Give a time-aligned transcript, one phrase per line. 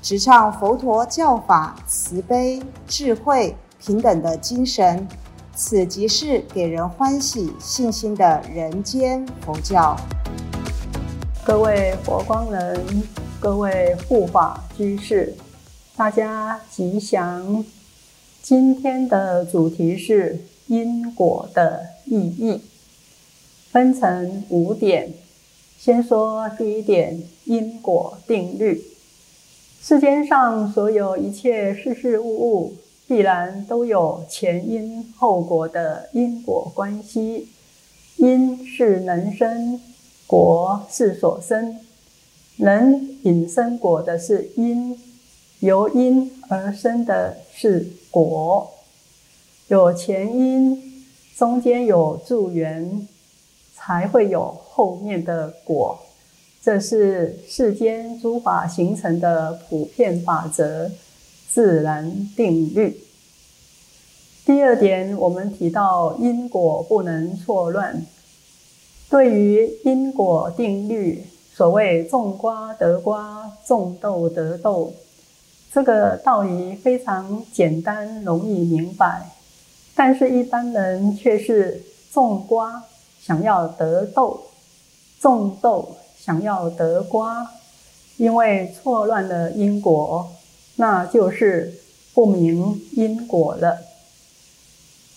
[0.00, 5.06] 直唱佛陀教法慈悲、智慧、平等的精神，
[5.56, 9.96] 此即是给人欢喜、信心的人间佛教。
[11.44, 13.02] 各位佛光人，
[13.40, 15.34] 各位护法居士，
[15.96, 17.64] 大家吉祥！
[18.40, 22.62] 今天的主题是因果的意义，
[23.72, 25.12] 分成五点。
[25.76, 28.82] 先说第一点：因果定律。
[29.80, 32.74] 世间上所有一切事事物物，
[33.06, 37.48] 必然都有前因后果的因果关系。
[38.16, 39.80] 因是能生，
[40.26, 41.78] 果是所生。
[42.56, 44.98] 能引生果的是因，
[45.60, 48.68] 由因而生的是果。
[49.68, 51.04] 有前因，
[51.36, 53.06] 中间有助缘，
[53.76, 55.98] 才会有后面的果。
[56.60, 60.90] 这是世间诸法形成的普遍法则，
[61.48, 63.00] 自然定律。
[64.44, 68.04] 第二点，我们提到因果不能错乱。
[69.08, 74.92] 对于因果定律，所谓种瓜得瓜，种豆得豆，
[75.72, 79.30] 这个道理非常简单，容易明白。
[79.94, 81.82] 但是，一般人却是
[82.12, 82.82] 种瓜
[83.20, 84.40] 想要得豆，
[85.20, 85.96] 种豆。
[86.18, 87.50] 想要得瓜，
[88.16, 90.30] 因为错乱了因果，
[90.76, 91.72] 那就是
[92.12, 93.78] 不明因果了。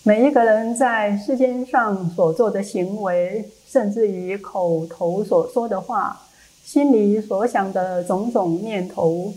[0.04, 6.22] 每一个人在世间上所做的行为，甚至于口头所说的话，
[6.64, 9.34] 心里所想的种种念头，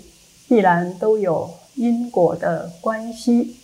[0.48, 3.56] 必然都有因果的关系。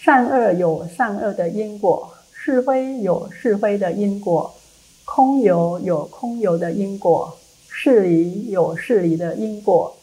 [0.00, 4.54] 善恶有善恶的因果，是非有是非的因果。
[5.10, 7.36] 空有有空有的因果，
[7.68, 9.96] 事理有事理的因果，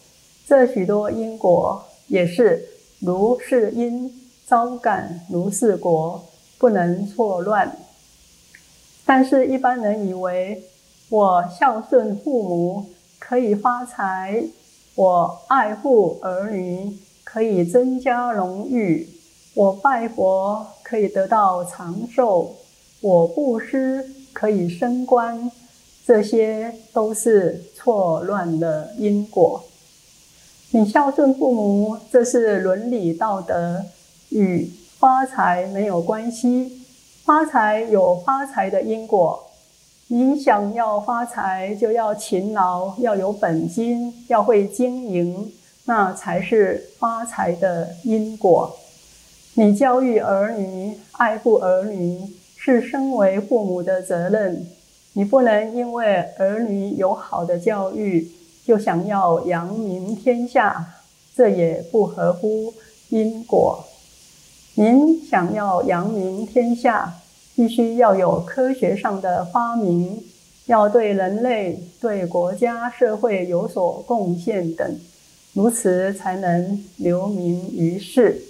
[0.45, 2.67] 这许多因果也是
[2.99, 4.11] 如是因
[4.45, 6.21] 招感如是果，
[6.57, 7.77] 不能错乱。
[9.05, 10.63] 但是，一般人以为
[11.09, 12.85] 我孝顺父母
[13.17, 14.43] 可以发财，
[14.95, 16.91] 我爱护儿女
[17.23, 19.07] 可以增加荣誉，
[19.53, 22.55] 我拜佛可以得到长寿，
[22.99, 24.03] 我布施。
[24.35, 25.49] 可以升官，
[26.05, 29.63] 这些都是错乱的因果。
[30.71, 33.85] 你孝顺父母，这是伦理道德，
[34.29, 34.69] 与
[34.99, 36.81] 发财没有关系。
[37.23, 39.41] 发财有发财的因果，
[40.07, 45.53] 你想要发财，就要勤劳，要有本金，要会经营，
[45.85, 48.75] 那才是发财的因果。
[49.53, 52.19] 你教育儿女，爱护儿女。
[52.65, 54.65] 是身为父母的责任，
[55.13, 58.27] 你不能因为儿女有好的教育，
[58.65, 60.83] 就想要扬名天下，
[61.35, 62.73] 这也不合乎
[63.09, 63.85] 因果。
[64.73, 67.13] 您想要扬名天下，
[67.55, 70.23] 必须要有科学上的发明，
[70.65, 74.99] 要对人类、对国家、社会有所贡献等，
[75.53, 78.41] 如此才能留名于世。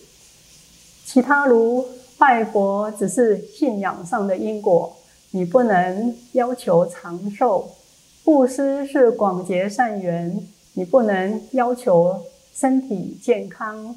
[1.06, 1.86] 其他如。
[2.18, 4.96] 拜佛只是信仰上的因果，
[5.32, 7.66] 你不能要求长寿；
[8.24, 12.22] 布施是广结善缘，你不能要求
[12.54, 13.96] 身体健康。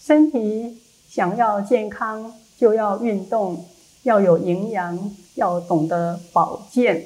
[0.00, 0.78] 身体
[1.10, 3.62] 想要健康，就要运动，
[4.04, 7.04] 要有营养，要懂得保健。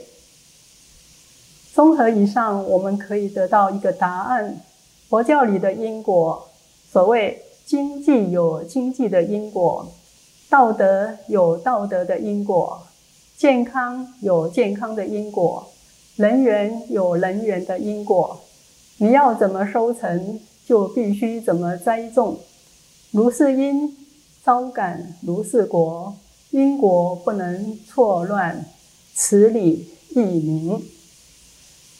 [1.75, 4.61] 综合以上，我们可以得到一个答案：
[5.09, 6.49] 佛教里的因果，
[6.93, 9.93] 所谓经济有经济的因果。
[10.52, 12.82] 道德有道德的因果，
[13.38, 15.66] 健康有健康的因果，
[16.16, 18.38] 人缘有人缘的因果。
[18.99, 22.38] 你要怎么收成，就必须怎么栽种。
[23.12, 23.96] 如是因，
[24.44, 26.14] 招感如是果，
[26.50, 28.66] 因果不能错乱，
[29.14, 30.82] 此理亦明。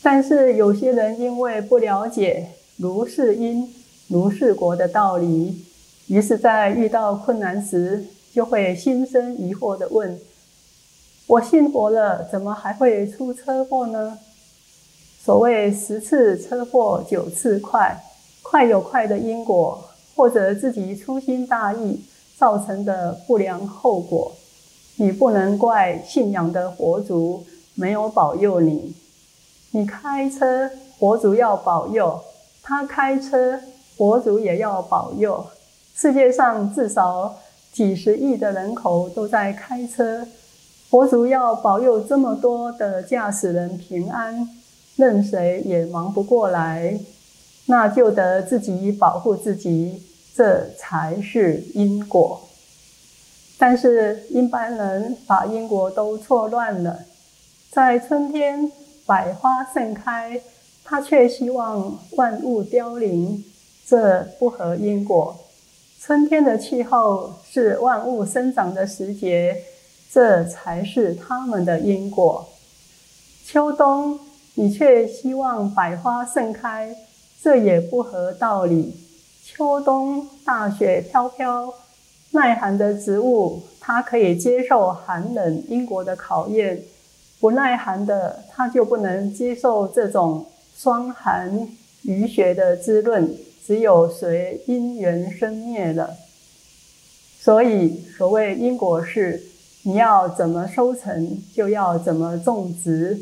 [0.03, 3.75] 但是有些人因为不了解如是因、
[4.09, 5.65] 如是果的道理，
[6.09, 10.19] 于是，在遇到困难时，就会心生疑惑的问
[11.29, 14.19] ：“我信佛了，怎么还会出车祸呢？”
[15.23, 18.03] 所谓十次车祸九次快，
[18.43, 19.85] 快有快的因果，
[20.17, 22.01] 或者自己粗心大意
[22.37, 24.33] 造成的不良后果，
[24.97, 27.45] 你不能怪信仰的佛祖
[27.75, 28.95] 没有保佑你。
[29.71, 32.21] 你开车，佛祖要保佑；
[32.63, 33.61] 他开车，
[33.97, 35.47] 佛祖也要保佑。
[35.95, 37.37] 世界上至少
[37.73, 40.29] 几十亿的人口都在开车，
[40.91, 44.47] 佛祖要保佑这么多的驾驶人平安，
[44.97, 47.01] 任谁也忙不过来。
[47.67, 50.03] 那就得自己保护自己，
[50.35, 52.43] 这才是因果。
[53.57, 56.99] 但是一般人把因果都错乱了。
[57.71, 58.71] 在春天
[59.07, 60.41] 百花盛开，
[60.85, 63.43] 他却希望万物凋零，
[63.87, 65.37] 这不合因果。
[66.05, 69.57] 春天的气候是万物生长的时节，
[70.11, 72.45] 这才是他们的因果。
[73.47, 74.19] 秋冬
[74.55, 76.93] 你却希望百花盛开。
[77.41, 78.97] 这也不合道理。
[79.45, 81.73] 秋冬大雪飘飘，
[82.33, 86.79] 耐寒的植物它可以接受寒冷因果的考验；
[87.39, 90.47] 不耐寒的，它就不能接受这种
[90.77, 91.69] 霜寒
[92.03, 96.17] 雨雪的滋润，只有随因缘生灭了。
[97.41, 99.43] 所以，所谓因果是：
[99.83, 103.21] 你要怎么收成，就要怎么种植。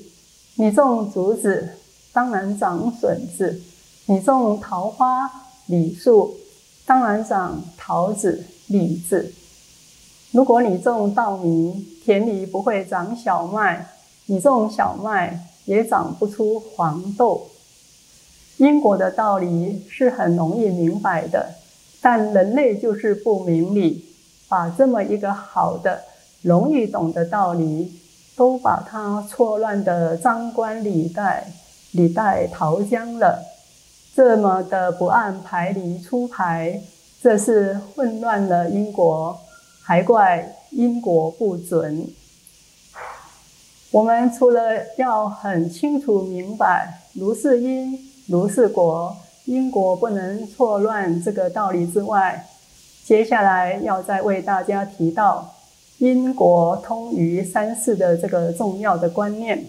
[0.57, 1.71] 你种竹子，
[2.13, 3.61] 当然长笋子。
[4.07, 5.31] 你种桃花、
[5.67, 6.37] 李树，
[6.85, 9.33] 当然长桃子、李子。
[10.33, 13.87] 如果你种稻米，田里不会长小麦；
[14.27, 17.49] 你种小麦，也长不出黄豆。
[18.61, 21.55] 因果的道理是很容易明白的，
[22.03, 24.05] 但人类就是不明理，
[24.51, 26.03] 把这么一个好的、
[26.43, 27.91] 容易懂的道理，
[28.37, 31.51] 都把它错乱的张冠李戴、
[31.93, 33.47] 李戴桃僵了。
[34.15, 36.83] 这么的不按牌理出牌，
[37.23, 39.41] 这是混乱了因果，
[39.81, 42.07] 还怪因果不准。
[43.91, 44.61] 我们除了
[44.99, 52.47] 要很清楚明白如是因如是果，因果不能错乱这个道理之外，
[53.05, 55.53] 接下来要再为大家提到
[55.99, 59.67] 因果通于三世的这个重要的观念，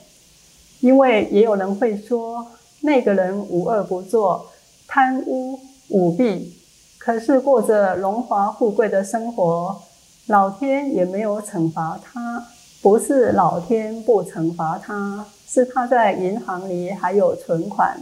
[0.79, 2.47] 因为也有人会说。
[2.83, 4.47] 那个人无恶不作，
[4.87, 5.59] 贪污
[5.89, 6.51] 舞弊，
[6.97, 9.79] 可是过着荣华富贵的生活，
[10.25, 12.43] 老天也没有惩罚他。
[12.81, 17.99] 不是老天不惩罚他，是他在银行里还有存款，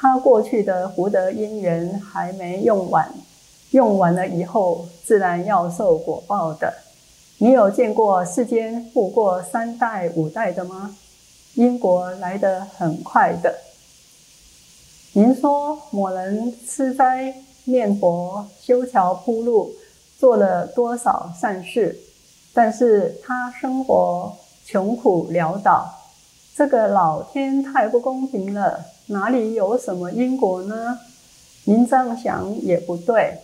[0.00, 3.12] 他过去的福德因缘还没用完，
[3.72, 6.72] 用完了以后自然要受果报的。
[7.36, 10.96] 你有见过世间富过三代五代的吗？
[11.52, 13.54] 因果来得很快的。
[15.12, 19.70] 您说某人吃斋念佛、修桥铺路，
[20.18, 22.00] 做了多少善事，
[22.54, 25.92] 但是他生活穷苦潦倒，
[26.56, 30.96] 这个老天太不公平了，哪里有什么因果呢？
[31.64, 33.38] 您这样想也不对。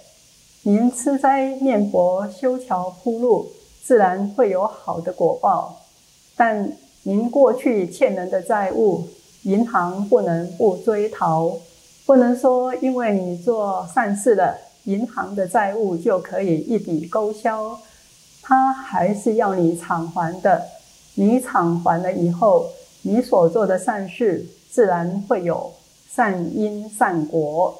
[0.62, 3.50] 您吃斋念佛、修桥铺路，
[3.82, 5.80] 自然会有好的果报，
[6.36, 6.72] 但
[7.02, 9.08] 您过去欠人的债务。
[9.42, 11.52] 银行不能不追讨，
[12.04, 17.76] 不能说因为你做善事了，银行的债务就可以一笔勾销，
[18.40, 20.64] 他还是要你偿还的。
[21.14, 22.68] 你偿还了以后，
[23.02, 25.72] 你所做的善事自然会有
[26.12, 27.78] 善因善果。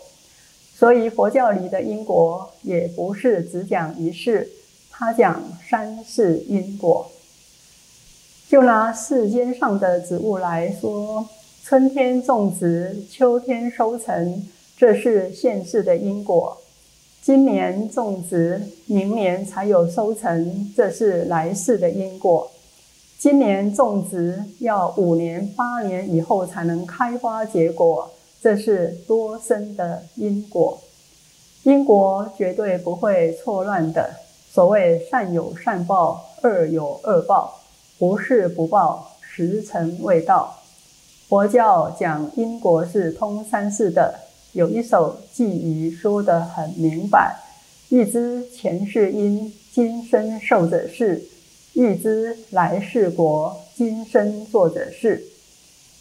[0.74, 4.48] 所以佛教里的因果也不是只讲一世，
[4.90, 7.10] 他讲三世因果。
[8.48, 11.28] 就拿世间上的植物来说。
[11.64, 16.56] 春天种植，秋天收成，这是现世的因果。
[17.20, 22.48] 今年种植，明年才有收成，这是来世的因果。
[23.26, 28.08] 今年种植要五年、八年以后才能开花结果，
[28.40, 30.78] 这是多生的因果。
[31.64, 34.08] 因果绝对不会错乱的。
[34.52, 37.58] 所谓善有善报，恶有恶报，
[37.98, 40.60] 不是不报，时辰未到。
[41.28, 44.20] 佛教讲因果是通三世的，
[44.52, 47.34] 有一首偈语说得很明白：
[47.88, 51.20] 欲知前世因，今生受者是；
[51.76, 55.22] 欲知来世果，今生做者是。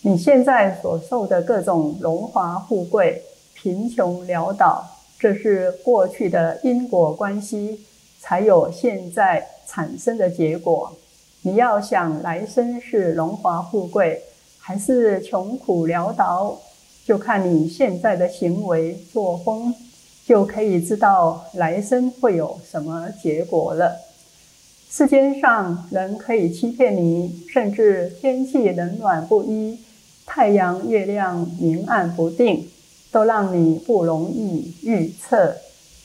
[0.03, 3.22] 你现在所受的各种荣华富贵、
[3.53, 4.86] 贫穷潦倒，
[5.20, 7.82] 这是过去的因果关系，
[8.22, 10.94] 才有现在产生的结果。
[11.41, 14.22] 你要想来生是荣华富贵。
[14.58, 16.58] 还是穷苦潦倒，
[17.05, 19.75] 就看你现在的行为作风，
[20.25, 24.04] 就可以知道来生会有什么结果了。
[24.98, 29.78] 世间上人可以欺骗你，甚至天气冷暖不一，
[30.25, 32.70] 太阳月亮明暗不定，
[33.12, 35.58] 都让你不容易预测。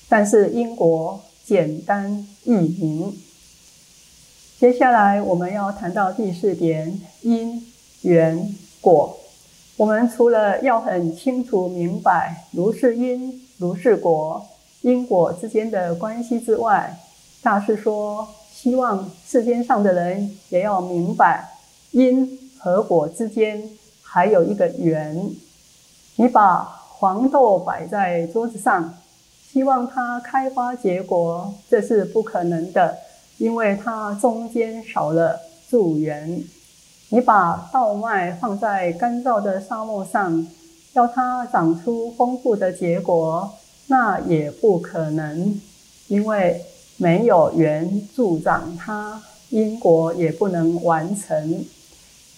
[0.08, 3.16] 但是因果简单易明。
[4.58, 7.64] 接下来我们要谈到第四点：因
[8.02, 9.16] 缘果。
[9.76, 14.44] 我们除了要很清楚明白如是因如是果
[14.80, 16.98] 因果之间的关系之外，
[17.40, 18.26] 大师说，
[18.62, 21.48] 希望世间上的人也要明白
[21.92, 23.62] 因和果之间
[24.02, 25.30] 还有一个缘。
[26.16, 26.58] 你把
[26.98, 28.98] 黄豆摆在桌子上，
[29.50, 32.98] 希望它开花结果，这是不可能的，
[33.38, 35.40] 因为它中间少了
[35.70, 36.44] 助缘。
[37.08, 40.46] 你把稻麦放在干燥的沙漠上，
[40.92, 43.50] 要它长出丰富的结果，
[43.86, 45.58] 那也不可能，
[46.08, 46.62] 因为
[47.00, 51.64] 没有缘助长它，因果也不能完成。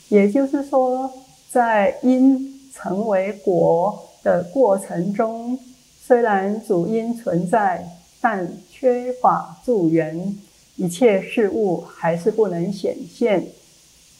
[0.09, 1.11] 也就是说，
[1.50, 5.59] 在因成为果的过程中，
[6.00, 7.88] 虽然主因存在，
[8.21, 10.38] 但缺乏助缘，
[10.76, 13.45] 一切事物还是不能显现。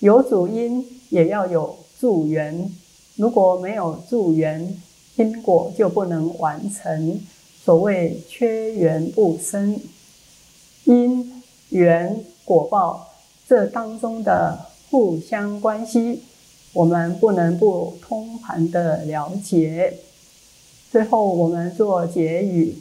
[0.01, 2.69] 有主因，也要有助缘。
[3.15, 4.77] 如果没有助缘，
[5.15, 7.21] 因果就不能完成。
[7.65, 9.79] 所谓缺缘不生，
[10.93, 13.09] 因缘果报
[13.49, 14.59] 这当中的
[14.91, 16.23] 互相关系，
[16.75, 19.99] 我们不能不通盘的了解。
[20.91, 22.77] 最后，我们做结语：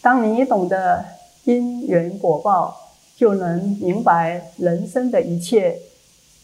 [0.00, 1.04] 当你懂得
[1.42, 5.80] 因缘果报，就能明白人生的一切。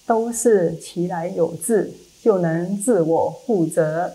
[0.07, 1.91] 都是其来有自，
[2.23, 4.13] 就能自我负责。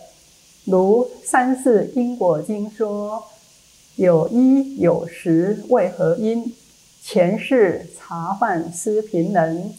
[0.66, 3.24] 如《三世因果经》说
[3.98, 6.54] ：“有一有十为何因？
[7.12, 9.74] 前世茶饭思贫人，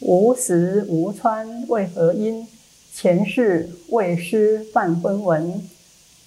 [0.00, 2.48] 无食无穿为何因？
[2.94, 5.60] 前世未施半分文，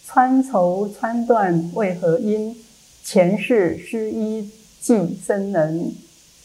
[0.05, 2.55] 穿绸穿缎为何因？
[3.03, 4.47] 前世施衣
[4.79, 5.91] 寄生人，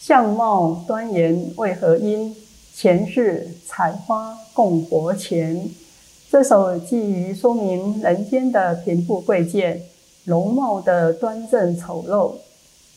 [0.01, 2.35] 相貌端严为何因？”
[2.75, 5.69] 前世采花供佛前，
[6.31, 9.83] 这首寄语说明人间的贫富贵贱、
[10.25, 12.33] 容貌的端正丑陋，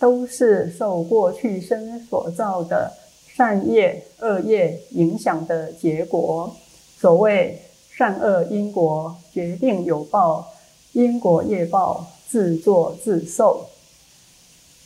[0.01, 2.91] 都是受过去生所造的
[3.35, 6.55] 善业、恶业影响的结果。
[6.99, 7.61] 所谓
[7.95, 10.47] 善恶因果，决定有报，
[10.93, 13.67] 因果业报自作自受。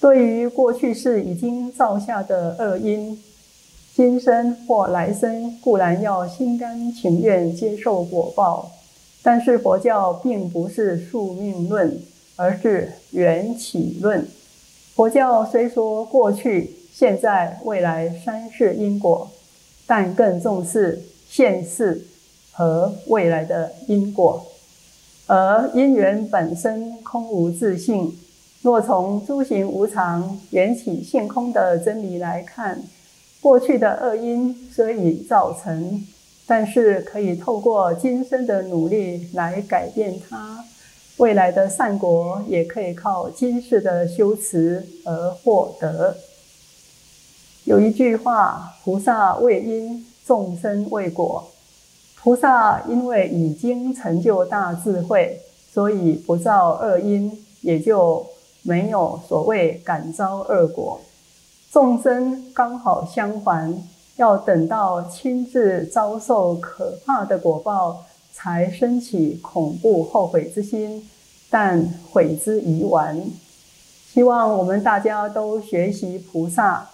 [0.02, 3.18] 对于过去世已经造下的恶因，
[3.96, 8.70] 今生或来生固然要心甘情愿接受果报，
[9.24, 12.02] 但是佛教并不是宿命论，
[12.36, 14.28] 而是缘起论。
[14.96, 19.30] 佛教虽说过去、现在、未来三世因果，
[19.86, 22.08] 但更重视现世
[22.54, 24.46] 和未来的因果。
[25.28, 28.18] 而因缘本身空无自性，
[28.62, 32.82] 若从诸行无常、缘起性空的真理来看。
[33.42, 36.08] 过去的恶因虽已造成，
[36.48, 40.64] 但是可以透过今生的努力来改变它。
[41.18, 46.18] 未来的善果也可以靠今世的修持而获得。
[47.64, 51.48] 有一句话：“菩萨为因，众生为果。”
[52.22, 55.40] 菩萨因为已经成就大智慧，
[55.72, 58.26] 所以不造恶因，也就
[58.64, 61.00] 没有所谓感召恶果。
[61.72, 63.74] 众生刚好相反，
[64.16, 68.04] 要等到亲自遭受可怕的果报，
[68.36, 71.10] 才升起恐怖后悔之心，
[71.50, 73.18] 但悔之已晚。
[74.12, 76.90] 希望我们大家都学习菩萨，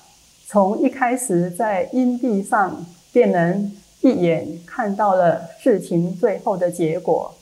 [0.48, 7.34] 从一开始在因地上便能一眼看到了事情最后的结果，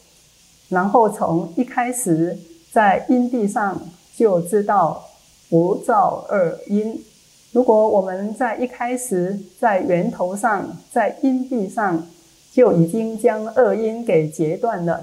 [0.70, 2.40] 然后从一开始
[2.72, 3.82] 在因地上
[4.16, 5.10] 就知道
[5.50, 7.04] 不造恶因。
[7.52, 12.08] 如果我们在一开始在源头上，在因地上
[12.52, 15.02] 就已经将恶因给截断了，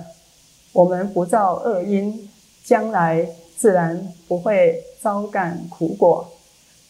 [0.72, 2.28] 我们不造恶因，
[2.64, 6.28] 将来自然不会遭感苦果。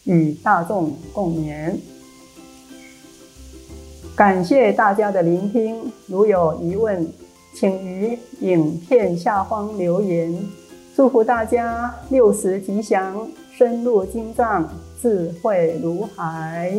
[0.05, 1.75] 与大众共勉。
[4.15, 7.05] 感谢大家的聆听，如有疑问，
[7.53, 10.33] 请于影片下方留言。
[10.95, 14.67] 祝福大家六时吉祥，深入经藏。
[14.99, 16.73] 智慧如海。